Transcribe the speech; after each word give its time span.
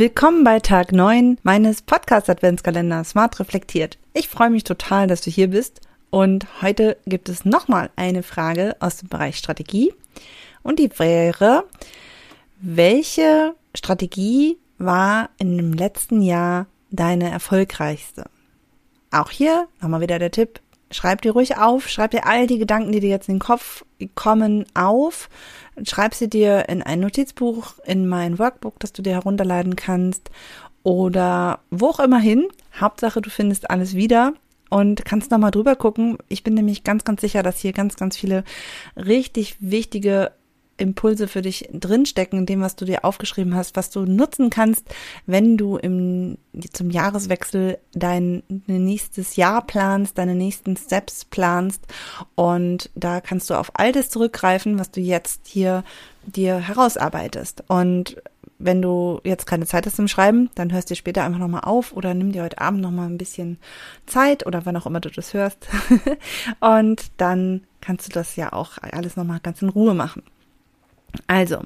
Willkommen 0.00 0.44
bei 0.44 0.60
Tag 0.60 0.92
9 0.92 1.36
meines 1.42 1.82
Podcast-Adventskalenders 1.82 3.10
Smart 3.10 3.38
Reflektiert. 3.38 3.98
Ich 4.14 4.30
freue 4.30 4.48
mich 4.48 4.64
total, 4.64 5.06
dass 5.06 5.20
du 5.20 5.30
hier 5.30 5.48
bist 5.48 5.82
und 6.08 6.46
heute 6.62 6.96
gibt 7.04 7.28
es 7.28 7.44
nochmal 7.44 7.90
eine 7.96 8.22
Frage 8.22 8.76
aus 8.80 8.96
dem 8.96 9.10
Bereich 9.10 9.36
Strategie 9.36 9.92
und 10.62 10.78
die 10.78 10.90
wäre, 10.98 11.64
welche 12.62 13.54
Strategie 13.74 14.56
war 14.78 15.28
in 15.36 15.58
dem 15.58 15.74
letzten 15.74 16.22
Jahr 16.22 16.64
deine 16.90 17.30
erfolgreichste? 17.30 18.24
Auch 19.10 19.28
hier 19.28 19.68
nochmal 19.82 20.00
wieder 20.00 20.18
der 20.18 20.30
Tipp, 20.30 20.60
schreib 20.90 21.22
dir 21.22 21.32
ruhig 21.32 21.56
auf, 21.56 21.88
schreib 21.88 22.10
dir 22.10 22.26
all 22.26 22.46
die 22.46 22.58
Gedanken, 22.58 22.92
die 22.92 23.00
dir 23.00 23.10
jetzt 23.10 23.28
in 23.28 23.36
den 23.36 23.40
Kopf 23.40 23.84
kommen, 24.14 24.64
auf. 24.74 25.28
Schreib 25.84 26.14
sie 26.14 26.28
dir 26.28 26.68
in 26.68 26.82
ein 26.82 27.00
Notizbuch, 27.00 27.74
in 27.84 28.06
mein 28.06 28.38
Workbook, 28.38 28.78
das 28.80 28.92
du 28.92 29.02
dir 29.02 29.12
herunterladen 29.12 29.76
kannst 29.76 30.30
oder 30.82 31.60
wo 31.70 31.88
auch 31.88 32.00
immer 32.00 32.18
hin. 32.18 32.48
Hauptsache, 32.78 33.20
du 33.20 33.30
findest 33.30 33.70
alles 33.70 33.94
wieder 33.94 34.34
und 34.70 35.04
kannst 35.04 35.30
nochmal 35.30 35.50
drüber 35.50 35.76
gucken. 35.76 36.18
Ich 36.28 36.42
bin 36.42 36.54
nämlich 36.54 36.84
ganz, 36.84 37.04
ganz 37.04 37.20
sicher, 37.20 37.42
dass 37.42 37.58
hier 37.58 37.72
ganz, 37.72 37.96
ganz 37.96 38.16
viele 38.16 38.44
richtig 38.96 39.56
wichtige 39.60 40.32
Impulse 40.80 41.28
für 41.28 41.42
dich 41.42 41.68
drinstecken 41.72 42.40
in 42.40 42.46
dem, 42.46 42.60
was 42.60 42.76
du 42.76 42.84
dir 42.84 43.04
aufgeschrieben 43.04 43.54
hast, 43.54 43.76
was 43.76 43.90
du 43.90 44.00
nutzen 44.00 44.50
kannst, 44.50 44.86
wenn 45.26 45.56
du 45.56 45.76
im, 45.76 46.38
zum 46.72 46.90
Jahreswechsel 46.90 47.78
dein 47.92 48.42
nächstes 48.66 49.36
Jahr 49.36 49.66
planst, 49.66 50.18
deine 50.18 50.34
nächsten 50.34 50.76
Steps 50.76 51.24
planst. 51.24 51.86
Und 52.34 52.90
da 52.94 53.20
kannst 53.20 53.50
du 53.50 53.54
auf 53.54 53.70
all 53.74 53.92
das 53.92 54.10
zurückgreifen, 54.10 54.78
was 54.78 54.90
du 54.90 55.00
jetzt 55.00 55.46
hier 55.46 55.84
dir 56.26 56.58
herausarbeitest. 56.58 57.64
Und 57.68 58.16
wenn 58.60 58.82
du 58.82 59.20
jetzt 59.24 59.46
keine 59.46 59.66
Zeit 59.66 59.86
hast 59.86 59.96
zum 59.96 60.06
Schreiben, 60.06 60.50
dann 60.54 60.72
hörst 60.72 60.90
du 60.90 60.94
später 60.94 61.24
einfach 61.24 61.38
nochmal 61.38 61.62
auf 61.64 61.92
oder 61.92 62.12
nimm 62.14 62.32
dir 62.32 62.42
heute 62.42 62.60
Abend 62.60 62.82
nochmal 62.82 63.06
ein 63.06 63.18
bisschen 63.18 63.58
Zeit 64.06 64.46
oder 64.46 64.66
wann 64.66 64.76
auch 64.76 64.86
immer 64.86 65.00
du 65.00 65.10
das 65.10 65.34
hörst. 65.34 65.68
und 66.60 67.10
dann 67.16 67.62
kannst 67.80 68.08
du 68.08 68.12
das 68.12 68.36
ja 68.36 68.52
auch 68.52 68.72
alles 68.78 69.16
nochmal 69.16 69.40
ganz 69.40 69.62
in 69.62 69.70
Ruhe 69.70 69.94
machen. 69.94 70.22
Also, 71.26 71.62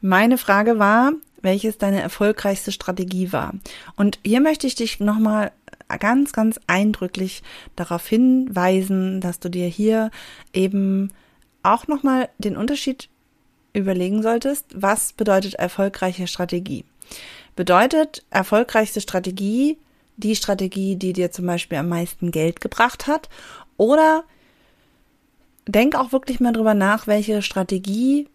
meine 0.00 0.38
Frage 0.38 0.78
war, 0.78 1.12
welches 1.42 1.78
deine 1.78 2.00
erfolgreichste 2.00 2.72
Strategie 2.72 3.32
war. 3.32 3.54
Und 3.96 4.18
hier 4.24 4.40
möchte 4.40 4.66
ich 4.66 4.74
dich 4.74 5.00
nochmal 5.00 5.52
ganz, 6.00 6.32
ganz 6.32 6.60
eindrücklich 6.66 7.42
darauf 7.76 8.06
hinweisen, 8.06 9.20
dass 9.20 9.40
du 9.40 9.48
dir 9.48 9.66
hier 9.66 10.10
eben 10.52 11.10
auch 11.62 11.86
nochmal 11.86 12.28
den 12.38 12.56
Unterschied 12.56 13.08
überlegen 13.72 14.22
solltest, 14.22 14.66
was 14.74 15.12
bedeutet 15.12 15.54
erfolgreiche 15.54 16.26
Strategie. 16.26 16.84
Bedeutet 17.56 18.24
erfolgreichste 18.30 19.00
Strategie 19.00 19.78
die 20.16 20.36
Strategie, 20.36 20.96
die 20.96 21.12
dir 21.12 21.30
zum 21.30 21.46
Beispiel 21.46 21.78
am 21.78 21.88
meisten 21.88 22.30
Geld 22.30 22.60
gebracht 22.60 23.06
hat? 23.06 23.28
Oder 23.76 24.24
denk 25.66 25.94
auch 25.94 26.12
wirklich 26.12 26.40
mal 26.40 26.52
drüber 26.52 26.74
nach, 26.74 27.06
welche 27.06 27.40
Strategie 27.42 28.28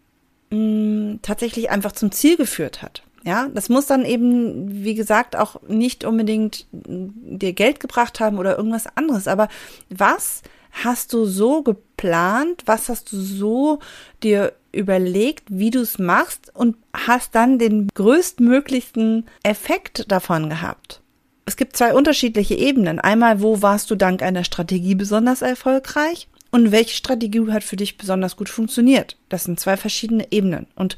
mh, 0.53 1.19
tatsächlich 1.21 1.69
einfach 1.69 1.91
zum 1.91 2.11
Ziel 2.11 2.37
geführt 2.37 2.81
hat. 2.81 3.03
Ja, 3.25 3.47
das 3.53 3.69
muss 3.69 3.85
dann 3.85 4.03
eben, 4.03 4.83
wie 4.83 4.95
gesagt, 4.95 5.37
auch 5.37 5.61
nicht 5.67 6.03
unbedingt 6.03 6.67
dir 6.71 7.53
Geld 7.53 7.79
gebracht 7.79 8.19
haben 8.19 8.37
oder 8.37 8.57
irgendwas 8.57 8.85
anderes. 8.97 9.27
Aber 9.29 9.47
was 9.89 10.41
hast 10.83 11.13
du 11.13 11.25
so 11.25 11.63
geplant? 11.63 12.63
Was 12.65 12.89
hast 12.89 13.13
du 13.13 13.21
so 13.21 13.79
dir 14.23 14.53
überlegt, 14.73 15.45
wie 15.47 15.69
du 15.69 15.79
es 15.79 15.99
machst 15.99 16.51
und 16.53 16.75
hast 16.93 17.33
dann 17.33 17.59
den 17.59 17.87
größtmöglichsten 17.93 19.25
Effekt 19.43 20.11
davon 20.11 20.49
gehabt? 20.49 21.01
Es 21.45 21.55
gibt 21.55 21.77
zwei 21.77 21.93
unterschiedliche 21.93 22.55
Ebenen. 22.55 22.99
Einmal, 22.99 23.41
wo 23.41 23.61
warst 23.61 23.89
du 23.89 23.95
dank 23.95 24.21
einer 24.21 24.43
Strategie 24.43 24.95
besonders 24.95 25.41
erfolgreich? 25.41 26.27
Und 26.53 26.71
welche 26.71 26.95
Strategie 26.95 27.51
hat 27.51 27.63
für 27.63 27.77
dich 27.77 27.97
besonders 27.97 28.35
gut 28.35 28.47
funktioniert. 28.47 29.17
Das 29.27 29.43
sind 29.43 29.59
zwei 29.59 29.75
verschiedene 29.75 30.31
Ebenen. 30.31 30.67
Und 30.75 30.97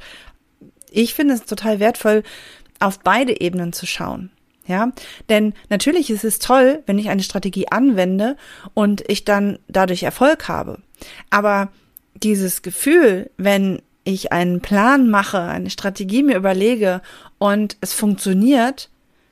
ich 0.91 1.13
finde 1.13 1.33
es 1.33 1.45
total 1.45 1.79
wertvoll, 1.79 2.23
auf 2.79 2.99
beide 2.99 3.39
Ebenen 3.39 3.71
zu 3.71 3.85
schauen. 3.85 4.31
Ja, 4.67 4.91
denn 5.29 5.53
natürlich 5.69 6.09
ist 6.09 6.25
es 6.25 6.39
toll, 6.39 6.83
wenn 6.87 6.99
ich 6.99 7.09
eine 7.09 7.23
Strategie 7.23 7.69
anwende 7.69 8.35
und 8.73 9.03
ich 9.07 9.23
dann 9.23 9.57
dadurch 9.69 10.03
Erfolg 10.03 10.49
habe. 10.49 10.79
Aber 11.29 11.69
dieses 12.15 12.61
Gefühl, 12.61 13.29
wenn 13.37 13.81
ich 14.03 14.33
einen 14.33 14.59
Plan 14.59 15.09
mache, 15.09 15.39
eine 15.39 15.69
Strategie 15.69 16.23
mir 16.23 16.35
überlege 16.35 17.01
und 17.37 17.77
es 17.79 17.93
funktioniert, 17.93 18.89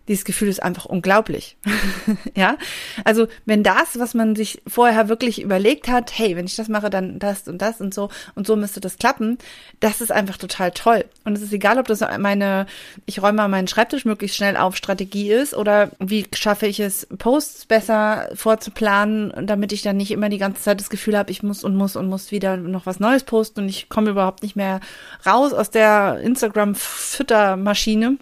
dieses 0.07 0.25
Gefühl 0.25 0.49
ist 0.49 0.61
einfach 0.61 0.85
unglaublich. 0.85 1.55
ja, 2.35 2.57
also 3.05 3.27
wenn 3.45 3.63
das, 3.63 3.97
was 3.97 4.13
man 4.13 4.35
sich 4.35 4.61
vorher 4.67 5.07
wirklich 5.07 5.41
überlegt 5.41 5.87
hat, 5.87 6.17
hey, 6.17 6.35
wenn 6.35 6.45
ich 6.45 6.57
das 6.57 6.67
mache, 6.67 6.89
dann 6.89 7.19
das 7.19 7.47
und 7.47 7.61
das 7.61 7.79
und 7.79 7.93
so 7.93 8.09
und 8.35 8.45
so 8.45 8.57
müsste 8.57 8.81
das 8.81 8.97
klappen, 8.97 9.37
das 9.79 10.01
ist 10.01 10.11
einfach 10.11 10.37
total 10.37 10.71
toll. 10.71 11.05
Und 11.23 11.37
es 11.37 11.41
ist 11.41 11.53
egal, 11.53 11.77
ob 11.79 11.87
das 11.87 12.01
meine, 12.19 12.65
ich 13.05 13.21
räume 13.21 13.37
mal 13.37 13.47
meinen 13.47 13.69
Schreibtisch 13.69 14.03
möglichst 14.03 14.35
schnell 14.35 14.57
auf 14.57 14.75
Strategie 14.75 15.31
ist 15.31 15.55
oder 15.55 15.91
wie 15.99 16.27
schaffe 16.33 16.67
ich 16.67 16.81
es, 16.81 17.07
Posts 17.17 17.65
besser 17.67 18.29
vorzuplanen, 18.33 19.47
damit 19.47 19.71
ich 19.71 19.83
dann 19.83 19.95
nicht 19.97 20.11
immer 20.11 20.27
die 20.27 20.37
ganze 20.37 20.61
Zeit 20.61 20.81
das 20.81 20.89
Gefühl 20.89 21.17
habe, 21.17 21.31
ich 21.31 21.43
muss 21.43 21.63
und 21.63 21.77
muss 21.77 21.95
und 21.95 22.07
muss 22.07 22.31
wieder 22.31 22.57
noch 22.57 22.85
was 22.85 22.99
Neues 22.99 23.23
posten 23.23 23.61
und 23.61 23.69
ich 23.69 23.87
komme 23.87 24.09
überhaupt 24.09 24.43
nicht 24.43 24.57
mehr 24.57 24.81
raus 25.25 25.53
aus 25.53 25.69
der 25.69 26.19
Instagram-Füttermaschine. 26.21 28.17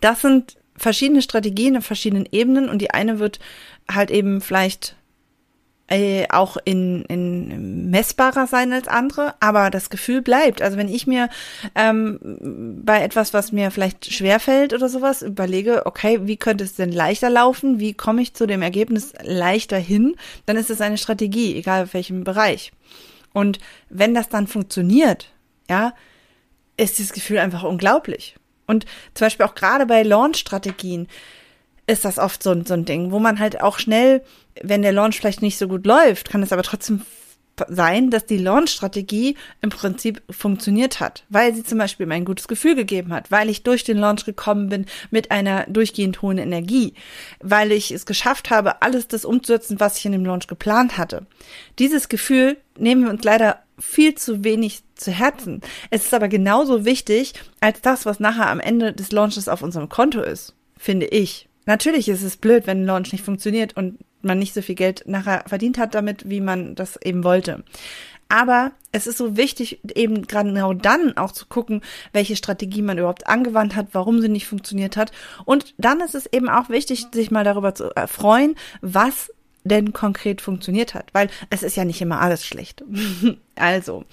Das 0.00 0.20
sind 0.20 0.56
verschiedene 0.76 1.22
Strategien 1.22 1.76
auf 1.76 1.84
verschiedenen 1.84 2.28
Ebenen 2.30 2.68
und 2.68 2.80
die 2.80 2.90
eine 2.90 3.18
wird 3.18 3.38
halt 3.90 4.10
eben 4.10 4.40
vielleicht 4.40 4.96
äh, 5.86 6.26
auch 6.30 6.56
in, 6.64 7.04
in 7.04 7.90
messbarer 7.90 8.46
sein 8.46 8.72
als 8.72 8.88
andere, 8.88 9.34
aber 9.40 9.70
das 9.70 9.90
Gefühl 9.90 10.22
bleibt. 10.22 10.62
Also 10.62 10.78
wenn 10.78 10.88
ich 10.88 11.06
mir 11.06 11.28
ähm, 11.74 12.80
bei 12.82 13.02
etwas, 13.02 13.34
was 13.34 13.52
mir 13.52 13.70
vielleicht 13.70 14.12
schwerfällt 14.12 14.72
oder 14.72 14.88
sowas, 14.88 15.22
überlege, 15.22 15.84
okay, 15.84 16.20
wie 16.22 16.38
könnte 16.38 16.64
es 16.64 16.74
denn 16.74 16.90
leichter 16.90 17.28
laufen? 17.28 17.80
Wie 17.80 17.92
komme 17.92 18.22
ich 18.22 18.34
zu 18.34 18.46
dem 18.46 18.62
Ergebnis 18.62 19.12
leichter 19.22 19.78
hin? 19.78 20.16
Dann 20.46 20.56
ist 20.56 20.70
es 20.70 20.80
eine 20.80 20.98
Strategie, 20.98 21.54
egal 21.54 21.84
auf 21.84 21.94
welchem 21.94 22.24
Bereich. 22.24 22.72
Und 23.34 23.58
wenn 23.90 24.14
das 24.14 24.28
dann 24.28 24.46
funktioniert, 24.46 25.32
ja, 25.68 25.92
ist 26.76 26.98
das 26.98 27.12
Gefühl 27.12 27.38
einfach 27.38 27.62
unglaublich. 27.62 28.36
Und 28.66 28.86
zum 29.14 29.26
Beispiel 29.26 29.46
auch 29.46 29.54
gerade 29.54 29.86
bei 29.86 30.02
Launch-Strategien 30.02 31.08
ist 31.86 32.04
das 32.04 32.18
oft 32.18 32.42
so, 32.42 32.54
so 32.64 32.74
ein 32.74 32.84
Ding, 32.84 33.10
wo 33.10 33.18
man 33.18 33.38
halt 33.38 33.60
auch 33.60 33.78
schnell, 33.78 34.22
wenn 34.62 34.82
der 34.82 34.92
Launch 34.92 35.16
vielleicht 35.16 35.42
nicht 35.42 35.58
so 35.58 35.68
gut 35.68 35.86
läuft, 35.86 36.30
kann 36.30 36.42
es 36.42 36.52
aber 36.52 36.62
trotzdem 36.62 37.02
sein, 37.68 38.10
dass 38.10 38.26
die 38.26 38.38
Launch-Strategie 38.38 39.36
im 39.60 39.70
Prinzip 39.70 40.22
funktioniert 40.30 41.00
hat, 41.00 41.24
weil 41.28 41.54
sie 41.54 41.62
zum 41.62 41.78
Beispiel 41.78 42.06
mir 42.06 42.14
ein 42.14 42.24
gutes 42.24 42.48
Gefühl 42.48 42.74
gegeben 42.74 43.12
hat, 43.12 43.30
weil 43.30 43.48
ich 43.48 43.62
durch 43.62 43.84
den 43.84 43.98
Launch 43.98 44.24
gekommen 44.24 44.68
bin 44.68 44.86
mit 45.10 45.30
einer 45.30 45.64
durchgehend 45.68 46.20
hohen 46.22 46.38
Energie, 46.38 46.94
weil 47.40 47.72
ich 47.72 47.90
es 47.90 48.06
geschafft 48.06 48.50
habe, 48.50 48.82
alles 48.82 49.08
das 49.08 49.24
umzusetzen, 49.24 49.78
was 49.78 49.98
ich 49.98 50.06
in 50.06 50.12
dem 50.12 50.24
Launch 50.24 50.46
geplant 50.46 50.98
hatte. 50.98 51.26
Dieses 51.78 52.08
Gefühl 52.08 52.56
nehmen 52.76 53.04
wir 53.04 53.10
uns 53.10 53.22
leider 53.22 53.63
viel 53.78 54.14
zu 54.14 54.44
wenig 54.44 54.82
zu 54.94 55.10
Herzen. 55.10 55.60
Es 55.90 56.04
ist 56.04 56.14
aber 56.14 56.28
genauso 56.28 56.84
wichtig 56.84 57.34
als 57.60 57.80
das, 57.80 58.06
was 58.06 58.20
nachher 58.20 58.48
am 58.48 58.60
Ende 58.60 58.92
des 58.92 59.12
Launches 59.12 59.48
auf 59.48 59.62
unserem 59.62 59.88
Konto 59.88 60.20
ist, 60.20 60.54
finde 60.76 61.06
ich. 61.06 61.48
Natürlich 61.66 62.08
ist 62.08 62.22
es 62.22 62.36
blöd, 62.36 62.66
wenn 62.66 62.82
ein 62.82 62.86
Launch 62.86 63.12
nicht 63.12 63.24
funktioniert 63.24 63.76
und 63.76 63.98
man 64.22 64.38
nicht 64.38 64.54
so 64.54 64.62
viel 64.62 64.74
Geld 64.74 65.04
nachher 65.06 65.44
verdient 65.46 65.78
hat 65.78 65.94
damit, 65.94 66.28
wie 66.28 66.40
man 66.40 66.74
das 66.74 66.98
eben 67.02 67.24
wollte. 67.24 67.64
Aber 68.28 68.72
es 68.90 69.06
ist 69.06 69.18
so 69.18 69.36
wichtig, 69.36 69.80
eben 69.94 70.26
gerade 70.26 70.48
genau 70.48 70.72
dann 70.72 71.16
auch 71.16 71.32
zu 71.32 71.46
gucken, 71.46 71.82
welche 72.12 72.36
Strategie 72.36 72.82
man 72.82 72.98
überhaupt 72.98 73.26
angewandt 73.26 73.76
hat, 73.76 73.88
warum 73.92 74.20
sie 74.20 74.28
nicht 74.28 74.46
funktioniert 74.46 74.96
hat. 74.96 75.12
Und 75.44 75.74
dann 75.78 76.00
ist 76.00 76.14
es 76.14 76.26
eben 76.32 76.48
auch 76.48 76.68
wichtig, 76.68 77.06
sich 77.12 77.30
mal 77.30 77.44
darüber 77.44 77.74
zu 77.74 77.94
erfreuen, 77.94 78.56
was 78.80 79.30
denn 79.64 79.92
konkret 79.92 80.40
funktioniert 80.40 80.94
hat, 80.94 81.06
weil 81.12 81.28
es 81.50 81.62
ist 81.62 81.76
ja 81.76 81.84
nicht 81.84 82.00
immer 82.00 82.20
alles 82.20 82.46
schlecht. 82.46 82.84
also, 83.56 84.04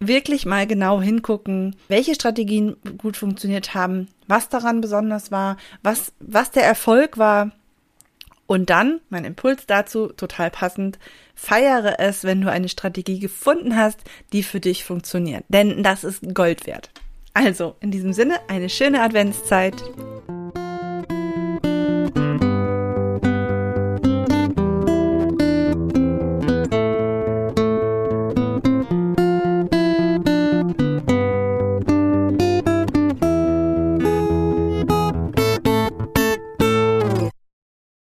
wirklich 0.00 0.46
mal 0.46 0.66
genau 0.66 1.00
hingucken, 1.00 1.76
welche 1.88 2.14
Strategien 2.14 2.76
gut 2.98 3.16
funktioniert 3.16 3.74
haben, 3.74 4.08
was 4.26 4.48
daran 4.48 4.80
besonders 4.80 5.30
war, 5.30 5.56
was, 5.82 6.12
was 6.18 6.50
der 6.50 6.64
Erfolg 6.64 7.18
war. 7.18 7.52
Und 8.46 8.68
dann, 8.68 9.00
mein 9.10 9.24
Impuls 9.24 9.66
dazu, 9.66 10.08
total 10.08 10.50
passend, 10.50 10.98
feiere 11.36 12.00
es, 12.00 12.24
wenn 12.24 12.40
du 12.40 12.50
eine 12.50 12.68
Strategie 12.68 13.20
gefunden 13.20 13.76
hast, 13.76 14.00
die 14.32 14.42
für 14.42 14.58
dich 14.58 14.84
funktioniert. 14.84 15.44
Denn 15.48 15.84
das 15.84 16.02
ist 16.02 16.34
Gold 16.34 16.66
wert. 16.66 16.90
Also, 17.32 17.76
in 17.78 17.92
diesem 17.92 18.12
Sinne, 18.12 18.40
eine 18.48 18.68
schöne 18.68 19.02
Adventszeit. 19.02 19.84